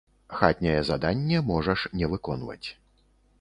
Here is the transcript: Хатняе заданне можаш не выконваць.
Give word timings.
Хатняе 0.37 0.79
заданне 0.87 1.43
можаш 1.51 1.85
не 2.01 2.11
выконваць. 2.15 2.67